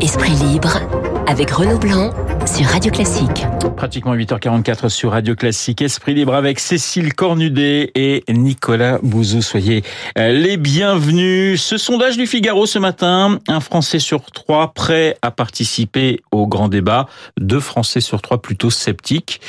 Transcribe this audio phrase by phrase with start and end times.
[0.00, 0.80] Esprit libre
[1.26, 2.12] avec Renaud Blanc
[2.46, 3.46] sur Radio Classique.
[3.76, 5.82] Pratiquement 8h44 sur Radio Classique.
[5.82, 9.42] Esprit libre avec Cécile Cornudet et Nicolas Bouzou.
[9.42, 9.82] Soyez
[10.16, 11.60] euh, les bienvenus.
[11.60, 16.68] Ce sondage du Figaro ce matin, un Français sur trois prêt à participer au grand
[16.68, 17.08] débat,
[17.38, 19.40] deux Français sur trois plutôt sceptiques.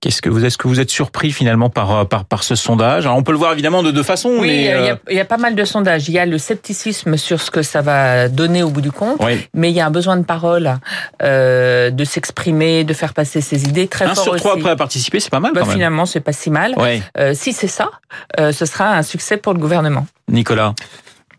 [0.00, 3.04] Qu'est-ce que vous est-ce que vous êtes surpris finalement par euh, par par ce sondage?
[3.04, 4.30] Alors, On peut le voir évidemment de deux façons.
[4.38, 6.08] Oui, mais, il, y a, euh, il y a pas mal de sondages.
[6.08, 9.18] Il y a le scepticisme sur ce que ça va donner au bout du compte,
[9.22, 9.46] Oui.
[9.52, 10.78] mais il y a un besoin de parole,
[11.22, 14.76] euh, de s'exprimer, de faire passer ses idées très un fort sur trois prêt à
[14.76, 15.74] participer, c'est pas mal Bah, quand même.
[15.76, 16.72] finalement, c'est pas si mal.
[16.78, 17.02] Ouais.
[17.18, 17.90] Euh, si c'est ça,
[18.38, 20.06] euh, ce sera un succès pour le gouvernement.
[20.28, 20.74] Nicolas.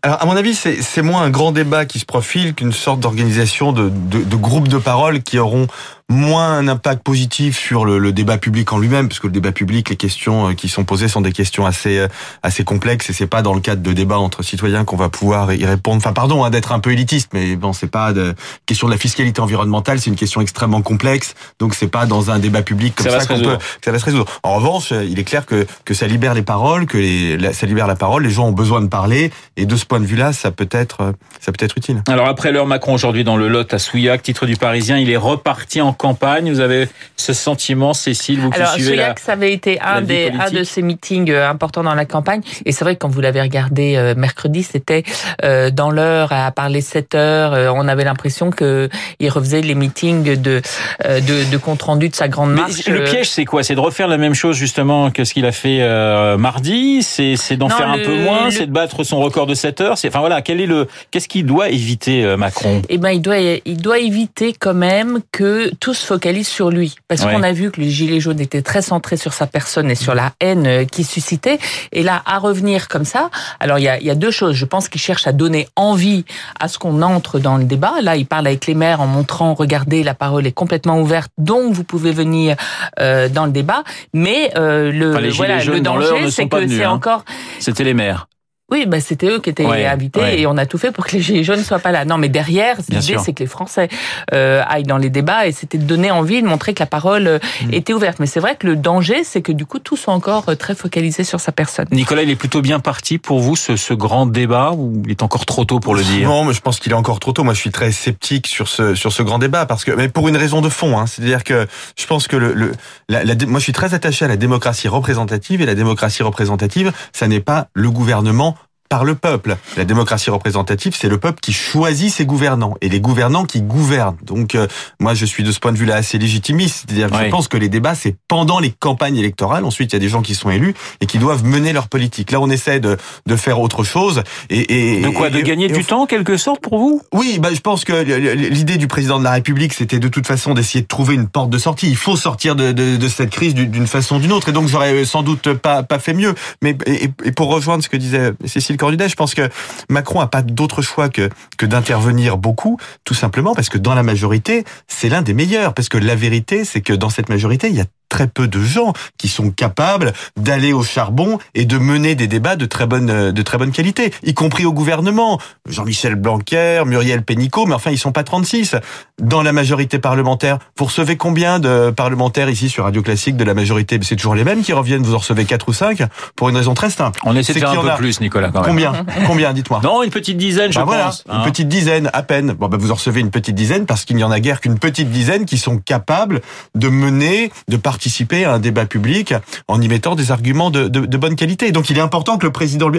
[0.04, 2.98] Alors, à mon avis, c'est c'est moins un grand débat qui se profile qu'une sorte
[2.98, 5.68] d'organisation de, de, de groupes de parole qui auront
[6.12, 9.52] moins un impact positif sur le, le débat public en lui-même, parce que le débat
[9.52, 12.08] public, les questions euh, qui sont posées sont des questions assez euh,
[12.42, 15.52] assez complexes, et c'est pas dans le cadre de débats entre citoyens qu'on va pouvoir
[15.52, 15.96] y répondre.
[15.96, 18.34] Enfin, pardon hein, d'être un peu élitiste, mais bon, c'est pas de
[18.66, 22.38] question de la fiscalité environnementale, c'est une question extrêmement complexe, donc c'est pas dans un
[22.38, 24.26] débat public comme Ça qu'on peut ça va se résoudre.
[24.42, 27.86] En revanche, il est clair que que ça libère les paroles, que les, ça libère
[27.86, 30.50] la parole, les gens ont besoin de parler, et de ce point de vue-là, ça
[30.50, 32.02] peut être euh, ça peut être utile.
[32.08, 35.16] Alors après l'heure Macron aujourd'hui dans le Lot à Souillac, titre du Parisien, il est
[35.16, 36.50] reparti en campagne.
[36.50, 39.14] Vous avez ce sentiment, Cécile, vous qui Alors, suivez la...
[39.16, 42.40] Ça avait été un des un de ces meetings euh, importants dans la campagne.
[42.66, 45.04] Et c'est vrai que quand vous l'avez regardé euh, mercredi, c'était
[45.44, 47.52] euh, dans l'heure à parler 7 heures.
[47.54, 48.88] euh, on avait l'impression que
[49.20, 50.60] il refaisait les meetings de
[51.06, 52.86] euh, de, de compte rendu de sa grande Mais marche.
[52.88, 53.62] le euh, piège, c'est quoi?
[53.62, 57.02] C'est de refaire la même chose justement que ce qu'il a fait euh, mardi?
[57.04, 58.46] C'est c'est d'en faire un le- peu moins?
[58.46, 59.96] le- C'est de battre son record de 7 heures?
[60.04, 60.42] Enfin voilà.
[60.42, 62.82] Quel est le Qu'est-ce qu'il doit éviter Macron?
[62.88, 66.94] Eh ben, il doit, il doit éviter quand même que tout se focalise sur lui.
[67.08, 67.32] Parce Ouais.
[67.32, 70.14] qu'on a vu que le gilet jaune était très centré sur sa personne et sur
[70.14, 71.58] la haine euh, qu'il suscitait.
[71.90, 74.54] Et là, à revenir comme ça, alors il y a, il y a deux choses.
[74.54, 76.24] Je pense qu'il cherche à donner envie
[76.60, 77.94] à ce qu'on entre dans le débat.
[78.00, 81.72] Là, il parle avec les maires en montrant, regardez, la parole est complètement ouverte, donc
[81.72, 82.54] vous pouvez venir
[83.00, 83.82] euh, dans le débat.
[84.14, 86.92] Mais euh, le, Enfin, voilà, le danger, c'est que c'est hein.
[86.92, 87.24] encore
[87.58, 88.28] C'était les maires.
[88.72, 90.40] Oui, bah c'était eux qui étaient Ouais, invités ouais.
[90.40, 92.04] et on a tout fait pour que les Gilets jaunes soient pas là.
[92.04, 93.88] Non, mais derrière, l'idée c'est que les Français
[94.34, 97.38] euh, aillent dans les débats et c'était de donner envie, de montrer que la parole
[97.62, 97.72] Mm.
[97.74, 98.18] était ouverte.
[98.20, 100.74] Mais c'est vrai que le danger, c'est que du coup, tous sont encore euh, très
[100.74, 101.86] focalisés sur sa personne.
[101.92, 105.22] Nicolas, il est plutôt bien parti pour vous ce, ce grand débat ou il est
[105.22, 106.26] encore trop tôt pour le dire?
[106.28, 107.44] Non, mais je pense qu'il est encore trop tôt.
[107.44, 110.28] Moi, je suis très sceptique sur ce sur ce grand débat parce que, mais pour
[110.28, 111.66] une raison de fond, hein, c'est-à-dire que
[111.98, 112.72] je pense que le, le
[113.08, 116.92] la, la moi, je suis très attaché à la démocratie représentative et la démocratie représentative,
[117.12, 118.56] ça n'est pas le gouvernement
[118.92, 119.56] par le peuple.
[119.78, 124.18] La démocratie représentative, c'est le peuple qui choisit ses gouvernants et les gouvernants qui gouvernent.
[124.22, 124.66] Donc, euh,
[125.00, 126.84] moi, je suis de ce point de vue-là assez légitimiste.
[126.86, 129.64] C'est-à-dire que je pense que les débats, c'est pendant les campagnes électorales.
[129.64, 132.32] Ensuite, il y a des gens qui sont élus et qui doivent mener leur politique.
[132.32, 134.22] Là, on essaie de, de faire autre chose.
[134.50, 137.00] Et, et De quoi De gagner et du temps en quelque sorte pour vous?
[137.14, 140.52] Oui, bah, je pense que l'idée du président de la République, c'était de toute façon
[140.52, 141.88] d'essayer de trouver une porte de sortie.
[141.88, 144.50] Il faut sortir de, de, de cette crise d'une d'une façon ou d'une autre.
[144.50, 146.34] Et donc, j'aurais sans doute pas, pas fait mieux.
[146.60, 149.48] Mais et, et pour rejoindre ce que disait Cécile Je pense que
[149.88, 154.02] Macron a pas d'autre choix que, que d'intervenir beaucoup, tout simplement parce que dans la
[154.02, 155.74] majorité, c'est l'un des meilleurs.
[155.74, 158.60] Parce que la vérité, c'est que dans cette majorité, il y a très peu de
[158.60, 163.32] gens qui sont capables d'aller au charbon et de mener des débats de très bonne
[163.32, 165.40] de très bonne qualité, y compris au gouvernement.
[165.66, 168.76] Jean-Michel Blanquer, Muriel Pénicaud, mais enfin ils sont pas 36
[169.22, 170.58] dans la majorité parlementaire.
[170.76, 173.98] Vous recevez combien de parlementaires ici sur Radio Classique de la majorité?
[174.02, 175.02] C'est toujours les mêmes qui reviennent.
[175.02, 176.02] Vous en recevez quatre ou cinq
[176.36, 177.18] pour une raison très simple.
[177.24, 178.68] On essaie de faire un peu a plus, Nicolas, quand même.
[178.68, 179.06] Combien?
[179.26, 179.80] Combien Dites-moi.
[179.82, 181.24] Non, une petite dizaine, je Bah voilà, pense.
[181.28, 181.44] une hein.
[181.44, 182.52] petite dizaine à peine.
[182.52, 184.78] Bon, bah vous en recevez une petite dizaine parce qu'il n'y en a guère qu'une
[184.78, 186.40] petite dizaine qui sont capables
[186.74, 187.76] de mener, de
[188.06, 189.32] participer à un débat public
[189.68, 191.70] en y mettant des arguments de, de, de bonne qualité.
[191.70, 192.88] Donc il est important que le président.
[192.88, 192.98] lui-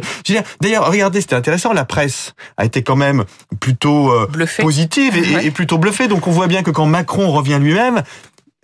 [0.62, 1.74] D'ailleurs, regardez, c'était intéressant.
[1.74, 3.26] La presse a été quand même
[3.60, 4.30] plutôt euh,
[4.62, 5.46] positive et, Ouais.
[5.48, 6.08] et plutôt bluffée.
[6.08, 8.04] Donc on voit bien que quand Macron revient lui-même.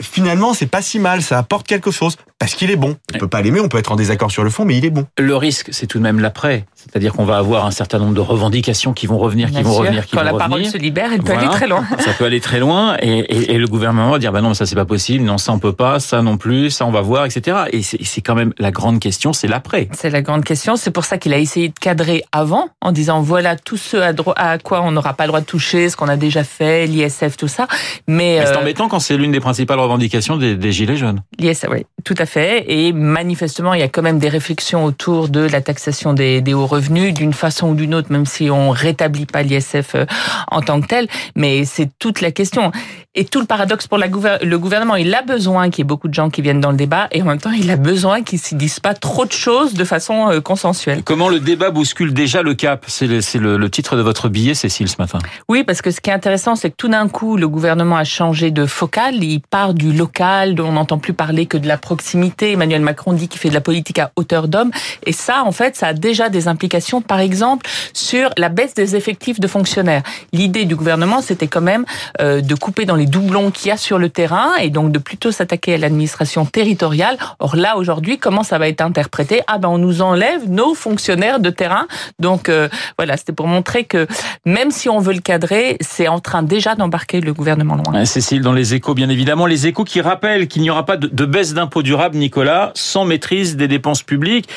[0.02, 2.96] Finalement, c'est pas si mal, ça apporte quelque chose parce qu'il est bon.
[3.14, 4.90] On peut pas l'aimer, on peut être en désaccord sur le fond, mais il est
[4.90, 5.06] bon.
[5.18, 6.66] Le risque, c'est tout de même l'après.
[6.76, 9.74] C'est-à-dire qu'on va avoir un certain nombre de revendications qui vont revenir, qui Bien vont
[9.74, 10.48] sûr, revenir, qui Quand vont la revenir.
[10.50, 11.42] parole se libère, elle peut Voilà.
[11.42, 11.86] aller très loin.
[12.00, 14.66] Ça peut aller très loin et, et- et le gouvernement va dire bah non ça
[14.66, 17.26] c'est pas possible, non ça on peut pas, ça non plus, ça on va voir,
[17.26, 17.58] etc.
[17.74, 19.90] Et c'est quand même la grande question, c'est l'après.
[19.92, 20.78] C'est la grande question.
[20.78, 24.58] C'est pour ça qu'il a essayé de cadrer avant, en disant voilà tout ce à
[24.60, 27.48] quoi on n'aura pas le droit de toucher, ce qu'on a déjà fait, l'ISF, tout
[27.50, 27.68] ça.
[28.08, 31.22] Mais, Mais c'est euh, embêtant quand c'est l'une des principales revendications des, des gilets jaunes.
[31.38, 32.29] l'ISF, oui, tout à fait.
[32.30, 32.66] Fait.
[32.68, 36.54] Et manifestement, il y a quand même des réflexions autour de la taxation des, des
[36.54, 40.06] hauts revenus, d'une façon ou d'une autre, même si on rétablit pas l'ISF euh,
[40.50, 41.08] en tant que tel.
[41.36, 42.72] Mais c'est toute la question.
[43.16, 46.08] Et tout le paradoxe pour la le gouvernement, il a besoin qu'il y ait beaucoup
[46.08, 48.40] de gens qui viennent dans le débat, et en même temps, il a besoin qu'ils
[48.52, 51.04] ne disent pas trop de choses de façon euh, consensuelle.
[51.04, 52.86] Comment le débat bouscule déjà le cap?
[52.88, 55.20] C'est le, le, titre de votre billet, Cécile, ce matin.
[55.48, 58.04] Oui, parce que ce qui est intéressant, c'est que tout d'un coup, le gouvernement a
[58.04, 59.24] changé de focal.
[59.24, 62.19] Il part du local, dont on n'entend plus parler que de la proximité.
[62.42, 64.72] Emmanuel Macron dit qu'il fait de la politique à hauteur d'homme.
[65.06, 68.96] Et ça, en fait, ça a déjà des implications, par exemple, sur la baisse des
[68.96, 70.04] effectifs de fonctionnaires.
[70.34, 71.86] L'idée du gouvernement, c'était quand même
[72.22, 75.00] euh, de couper dans les doublons qu'il y a sur le terrain et donc de
[75.00, 77.18] plutôt s'attaquer à l'administration territoriale.
[77.40, 79.42] Or là, aujourd'hui, comment ça va être interprété?
[79.48, 81.88] Ah ben, on nous enlève nos fonctionnaires de terrain.
[82.20, 84.08] Donc euh, voilà, c'était pour montrer que
[84.46, 88.06] même si on veut le cadrer, c'est en train déjà d'embarquer le gouvernement loin.
[88.06, 91.26] Cécile, dans les échos, bien évidemment, les échos qui rappellent qu'il n'y aura pas de
[91.26, 94.50] baisse d'impôts durables, Nicolas, sans maîtrise des dépenses publiques.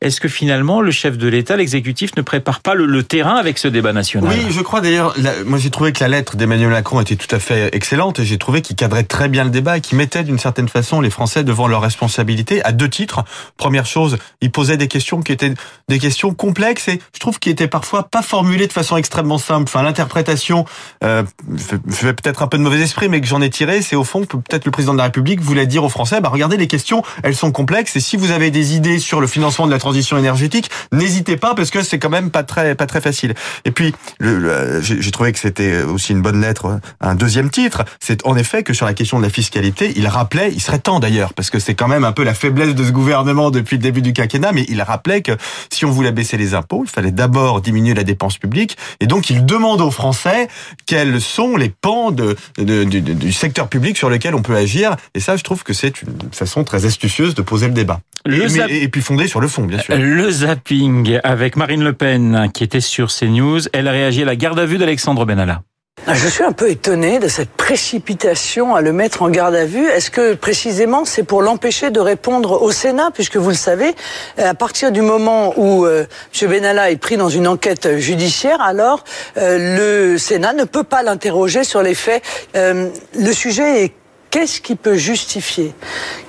[0.00, 3.68] Est-ce que finalement, le chef de l'État, l'exécutif, ne prépare pas le, terrain avec ce
[3.68, 4.30] débat national?
[4.30, 5.14] Oui, je crois d'ailleurs,
[5.44, 8.38] moi j'ai trouvé que la lettre d'Emmanuel Macron était tout à fait excellente et j'ai
[8.38, 11.44] trouvé qu'il cadrait très bien le débat et qu'il mettait d'une certaine façon les Français
[11.44, 13.24] devant leurs responsabilités à deux titres.
[13.56, 15.54] Première chose, il posait des questions qui étaient
[15.88, 19.64] des questions complexes et je trouve qu'il était parfois pas formulées de façon extrêmement simple.
[19.64, 20.64] Enfin, l'interprétation
[21.04, 21.24] euh,
[21.58, 24.24] fait peut-être un peu de mauvais esprit, mais que j'en ai tiré, c'est au fond
[24.24, 26.91] que peut-être le président de la République voulait dire aux Français, bah regardez les questions,
[27.22, 27.96] elles sont complexes.
[27.96, 31.54] Et si vous avez des idées sur le financement de la transition énergétique, n'hésitez pas
[31.54, 33.34] parce que c'est quand même pas très pas très facile.
[33.64, 38.36] Et puis j'ai trouvé que c'était aussi une bonne lettre, un deuxième titre, c'est en
[38.36, 41.50] effet que sur la question de la fiscalité, il rappelait, il serait temps d'ailleurs parce
[41.50, 44.12] que c'est quand même un peu la faiblesse de ce gouvernement depuis le début du
[44.12, 45.32] quinquennat, mais il rappelait que
[45.70, 48.76] si on voulait baisser les impôts, il fallait d'abord diminuer la dépense publique.
[49.00, 50.48] Et donc il demande aux Français
[50.86, 54.96] quels sont les pans du secteur public sur lequel on peut agir.
[55.14, 58.00] Et ça je trouve que c'est une façon très astucieuse de poser le débat.
[58.26, 59.96] et, puis fondé sur le fond, bien sûr.
[59.96, 63.60] Le zapping avec Marine Le Pen qui était sur CNews.
[63.72, 65.62] Elle a réagi à la garde à vue d'Alexandre Benalla.
[66.08, 69.66] Ah, je suis un peu étonné de cette précipitation à le mettre en garde à
[69.66, 69.86] vue.
[69.86, 73.94] Est-ce que précisément c'est pour l'empêcher de répondre au Sénat, puisque vous le savez,
[74.36, 76.06] à partir du moment où euh,
[76.40, 76.50] M.
[76.50, 79.04] Benalla est pris dans une enquête judiciaire, alors
[79.36, 82.24] euh, le Sénat ne peut pas l'interroger sur les faits.
[82.56, 83.92] Euh, le sujet est
[84.32, 85.74] Qu'est-ce qui peut justifier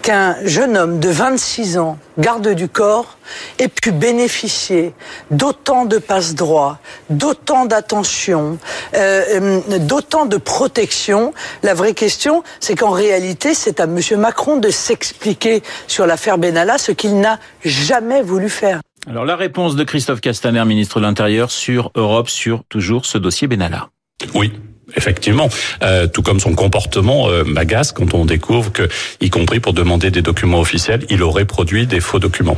[0.01, 3.17] qu'un jeune homme de 26 ans, garde du corps,
[3.59, 4.93] ait pu bénéficier
[5.31, 6.79] d'autant de passe-droit,
[7.09, 8.59] d'autant d'attention,
[8.93, 11.33] euh, euh, d'autant de protection?
[11.63, 13.97] La vraie question, c'est qu'en réalité, c'est à M.
[14.17, 18.81] Macron de s'expliquer sur l'affaire Benalla ce qu'il n'a jamais voulu faire.
[19.07, 23.47] Alors la réponse de Christophe Castaner, ministre de l'Intérieur, sur Europe, sur toujours ce dossier
[23.47, 23.87] Benalla.
[24.35, 24.51] Oui,
[24.95, 25.49] effectivement,
[25.83, 28.87] euh, tout comme son comportement euh, m'agace quand on découvre que,
[29.21, 32.57] y compris pour demander des documents officiels, il aurait produit des faux documents.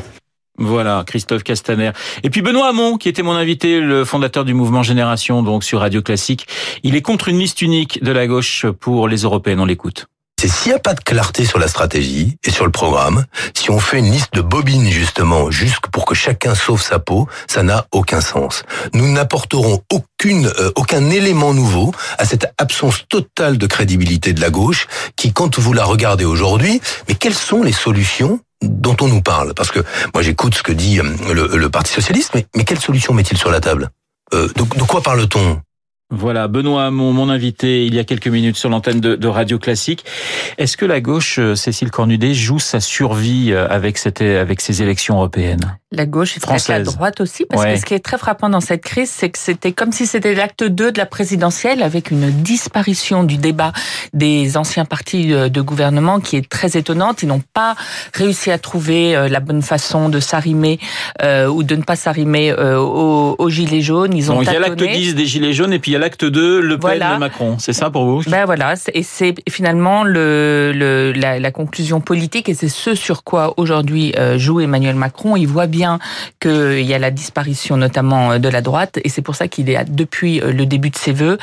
[0.58, 1.92] Voilà, Christophe Castaner.
[2.24, 5.82] Et puis Benoît Hamon, qui était mon invité, le fondateur du mouvement Génération, donc sur
[5.82, 6.48] Radio Classique.
[6.84, 9.60] Il est contre une liste unique de la gauche pour les européennes.
[9.60, 10.08] On l'écoute
[10.46, 13.26] c'est s'il n'y a pas de clarté sur la stratégie et sur le programme,
[13.56, 17.28] si on fait une liste de bobines justement, juste pour que chacun sauve sa peau,
[17.48, 18.62] ça n'a aucun sens.
[18.94, 24.52] Nous n'apporterons aucune, euh, aucun élément nouveau à cette absence totale de crédibilité de la
[24.52, 29.24] gauche qui, quand vous la regardez aujourd'hui, mais quelles sont les solutions dont on nous
[29.24, 29.56] parle?
[29.56, 29.80] Parce que
[30.14, 33.50] moi j'écoute ce que dit euh, le, Parti socialiste, mais, mais quelles solutions met-il sur
[33.50, 33.90] la table?
[34.36, 35.60] Euh, de, de quoi parle-t-on?
[36.12, 40.06] Voilà, Benoît mon invité il y a quelques minutes sur l'antenne de, Radio Classique.
[40.60, 44.84] Est-ce que la gauche, euh, Cécile Cornudet, joue sa survie euh, avec, cette, avec ces
[44.84, 45.78] élections européennes?
[45.92, 48.60] La gauche est très à droite aussi, parce que ce qui est très frappant dans
[48.60, 52.30] cette crise, c'est que c'était comme si c'était l'acte 2 de la présidentielle, avec une
[52.30, 53.72] disparition du débat
[54.14, 57.24] des anciens partis de gouvernement qui est très étonnante.
[57.24, 57.76] Ils n'ont pas
[58.14, 60.80] réussi à trouver euh, la bonne façon de s'arrimer
[61.24, 64.16] ou de ne pas s'arrimer aux, Gilets jaunes.
[64.16, 66.78] Ils ont il y a l'acte 10 des Gilets jaunes et puis l'acte 2, Le
[66.78, 67.58] Pen et Macron.
[67.60, 68.24] C'est ça pour vous?
[68.28, 73.24] Ben voilà, et c'est finalement le, le la, la, conclusion politique, et c'est ce sur
[73.24, 75.36] quoi aujourd'hui euh, joue Emmanuel Macron.
[75.36, 76.00] Il voit bien
[76.40, 79.70] qu'il y a la disparition notamment euh, de la droite, et c'est pour ça qu'il
[79.70, 81.38] est, depuis euh, le début de ses voeux,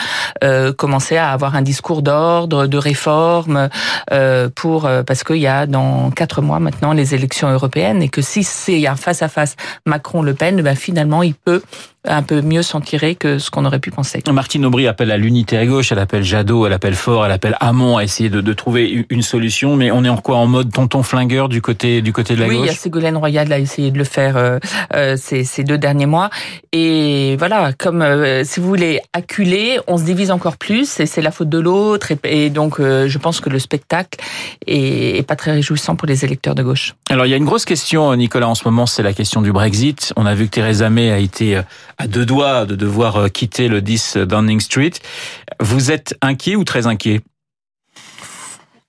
[0.45, 3.69] euh, commencé à avoir un discours d'ordre, de réforme,
[4.13, 8.23] euh, pour parce qu'il y a dans quatre mois maintenant les élections européennes, et que
[8.23, 9.57] si c'est un face-à-face
[9.87, 11.63] Macron-Le Pen, ben finalement il peut
[12.05, 14.23] un peu mieux s'en tirer que ce qu'on aurait pu penser.
[14.33, 17.57] Martine Aubry appelle à l'unité à gauche, elle appelle Jadot, elle appelle Fort, elle appelle
[17.61, 20.73] Hamon à essayer de, de, trouver une solution, mais on est en quoi En mode
[20.73, 23.59] tonton flingueur du côté du côté de la gauche Oui, y a Ségolène Royal a
[23.59, 24.59] essayé de le faire euh,
[24.95, 26.31] euh, ces, ces, deux derniers mois.
[26.73, 28.05] Et voilà, comme
[28.45, 32.13] si vous voulez acculer, on se divise encore plus et c'est la faute de l'autre.
[32.25, 34.19] Et, donc, je pense que le spectacle
[34.67, 36.95] est, est, pas très réjouissant pour les électeurs de gauche.
[37.11, 39.53] Alors, il y a une grosse question, Nicolas, en ce moment, c'est la question du
[39.53, 40.13] Brexit.
[40.17, 41.61] On a vu que Theresa May a été
[42.03, 44.91] à deux doigts de devoir quitter le 10 Downing Street.
[45.61, 47.21] Vous êtes inquiet ou très inquiet?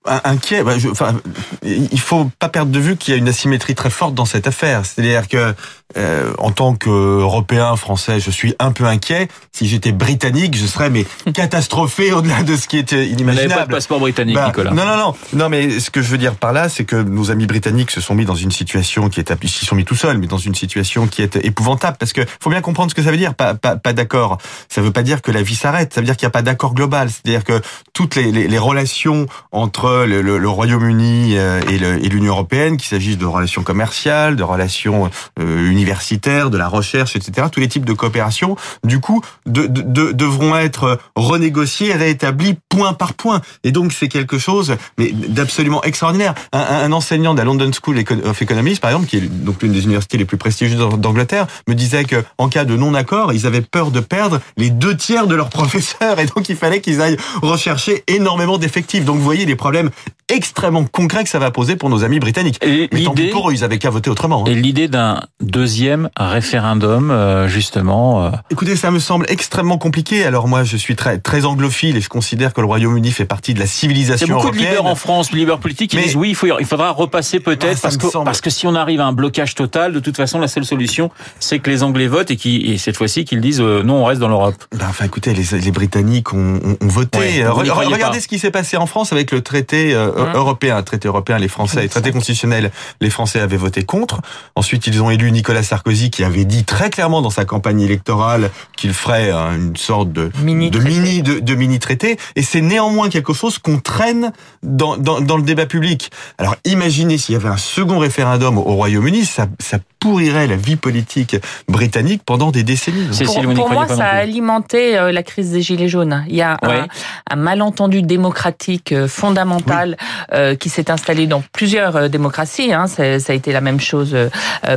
[0.06, 0.64] Inquiet.
[0.64, 1.16] Bah, je, enfin,
[1.64, 4.48] il faut pas perdre de vue qu'il y a une asymétrie très forte dans cette
[4.48, 4.86] affaire.
[4.86, 5.54] C'est-à-dire que
[5.96, 9.28] euh, en tant qu'Européen, Français, je suis un peu inquiet.
[9.52, 13.54] Si j'étais britannique, je serais mais catastrophé au-delà de ce qui était inimaginable.
[13.54, 14.72] Vous pas de passeport britannique, bah, Nicolas.
[14.72, 15.16] Non, non, non.
[15.34, 18.02] Non, mais ce que je veux dire par là, c'est que nos amis britanniques se
[18.02, 20.38] sont mis dans une situation qui est, ils s'y sont mis tout seuls, mais dans
[20.38, 21.98] une situation qui est épouvantable.
[22.00, 23.36] Parce que faut bien comprendre ce que ça veut dire.
[23.36, 24.40] Pas, pas, pas d'accord.
[24.70, 25.94] Ça veut pas dire que la vie s'arrête.
[25.94, 27.10] Ça veut dire qu'il n'y a pas d'accord global.
[27.10, 27.62] C'est-à-dire que
[27.94, 32.88] toutes les, les, les relations entre le, le, le Royaume-Uni euh, et l'Union européenne, qu'il
[32.88, 35.10] s'agisse de relations commerciales, de relations
[35.40, 40.12] euh, universitaires, de la recherche, etc., tous les types de coopération, du coup, de, de,
[40.12, 43.42] devront être renégociés, réétablis point par point.
[43.64, 46.34] Et donc, c'est quelque chose mais d'absolument extraordinaire.
[46.52, 49.72] Un, un, enseignant de la London School of Economics, par exemple, qui est donc l'une
[49.72, 53.62] des universités les plus prestigieuses d'Angleterre, me disait que en cas de non-accord, ils avaient
[53.62, 57.18] peur de perdre les deux tiers de leurs professeurs, et donc il fallait qu'ils aillent
[57.42, 59.06] rechercher énormément d'effectifs.
[59.06, 59.83] Donc, vous voyez les problèmes
[60.30, 62.58] extrêmement concret que ça va poser pour nos amis britanniques.
[62.64, 64.44] Et Mais tant pis pour eux, ils avaient qu'à voter autrement.
[64.44, 64.52] Hein.
[64.52, 68.26] Et l'idée d'un deuxième référendum, euh, justement.
[68.26, 70.26] Euh, Écoutez, ça me semble extrêmement compliqué.
[70.26, 73.54] Alors moi, je suis très très anglophile et je considère que le Royaume-Uni fait partie
[73.54, 74.54] de la civilisation européenne.
[74.56, 76.36] Il y a beaucoup de leaders en France, de leaders politiques, qui disent oui, il,
[76.36, 79.56] faut, il faudra repasser peut-être parce que parce que si on arrive à un blocage
[79.56, 82.78] total, de toute façon, la seule solution, c'est que les Anglais votent et qui et
[82.78, 84.56] cette fois-ci qu'ils disent euh, non, on reste dans l'Europe.
[84.72, 87.46] Ben, enfin, écoutez, les, les Britanniques ont, ont, voté.
[87.46, 91.48] regardez ce qui s'est passé en France avec le traité hein européen, traité européen, les
[91.48, 94.22] Français, les traités constitutionnels, les Français avaient voté contre.
[94.56, 98.52] Ensuite, ils ont élu Nicolas Sarkozy qui avait dit très clairement dans sa campagne électorale
[98.78, 102.18] qu'il ferait une sorte de mini de mini de, mini traité.
[102.36, 106.12] Et c'est néanmoins quelque chose qu'on traîne dans, dans, dans, le débat public.
[106.38, 110.76] Alors, imaginez s'il y avait un second référendum au Royaume-Uni, ça, ça pourrirait la vie
[110.76, 111.38] politique
[111.70, 113.08] britannique pendant des décennies.
[113.24, 116.26] Pour, pour moi, ça a alimenté euh, la crise des Gilets jaunes.
[116.28, 116.88] Il y a un,
[117.32, 119.96] un, malentendu démocratique euh, fondamental
[120.34, 122.74] euh, qui s'est installé dans plusieurs démocraties.
[122.74, 122.88] Hein.
[122.88, 124.14] Ça a été la même chose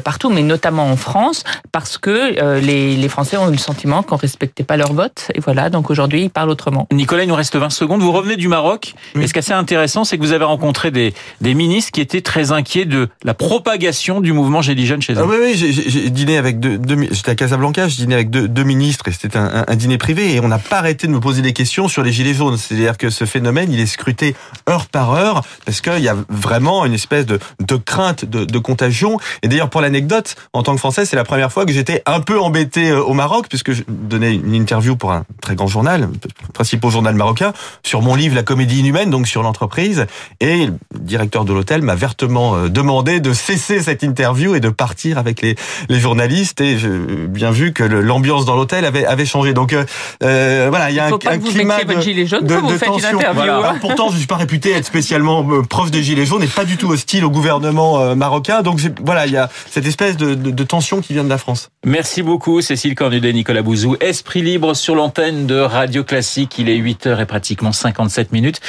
[0.04, 1.42] partout, mais notamment en France,
[1.72, 5.32] parce que les, les Français ont eu le sentiment qu'on respectait pas leur vote.
[5.34, 6.86] Et voilà, donc aujourd'hui, ils parlent autrement.
[6.92, 8.00] Nicolas, il nous reste 20 secondes.
[8.00, 8.94] Vous revenez du Maroc.
[9.20, 12.00] Et ce qui est assez intéressant, c'est que vous avez rencontré des, des ministres qui
[12.00, 16.10] étaient très inquiets de la propagation du mouvement Gilets jaunes chez ah oui, oui, j'ai
[16.10, 19.38] dîné avec deux, deux j'étais à Casablanca, j'ai dîné avec deux, deux ministres et c'était
[19.38, 22.02] un, un, dîner privé et on n'a pas arrêté de me poser des questions sur
[22.02, 22.56] les gilets jaunes.
[22.56, 24.34] C'est-à-dire que ce phénomène, il est scruté
[24.68, 28.58] heure par heure parce qu'il y a vraiment une espèce de, de crainte de, de
[28.58, 29.18] contagion.
[29.42, 32.20] Et d'ailleurs, pour l'anecdote, en tant que Français, c'est la première fois que j'étais un
[32.20, 36.08] peu embêté euh, au Maroc puisque je donnais une interview pour un très grand journal,
[36.52, 40.06] principal journal marocain, sur mon livre La comédie inhumaine, donc sur l'entreprise.
[40.40, 44.68] Et le directeur de l'hôtel m'a vertement euh, demandé de cesser cette interview et de
[44.68, 45.54] partir avec les,
[45.88, 46.88] les journalistes et j'ai
[47.28, 49.54] bien vu que l'ambiance dans l'hôtel avait, avait changé.
[49.54, 49.84] Donc euh,
[50.22, 53.10] euh voilà, il y a un, un climat de, gilet jaune de, vous faites tension.
[53.10, 53.42] Une interview.
[53.42, 53.58] Voilà.
[53.58, 56.64] Alors, pourtant, je suis pas réputé être spécialement euh, prof de gilet jaune et pas
[56.64, 58.62] du tout hostile au gouvernement euh, marocain.
[58.62, 61.38] Donc voilà, il y a cette espèce de, de, de, tension qui vient de la
[61.38, 61.70] France.
[61.84, 63.96] Merci beaucoup, Cécile Cornudet, Nicolas Bouzou.
[64.00, 66.58] Esprit libre sur l'antenne de Radio Classique.
[66.58, 68.60] Il est 8h et pratiquement 57 minutes.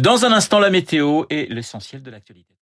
[0.00, 2.46] Dans un instant, la météo et l'essentiel de l'actualité.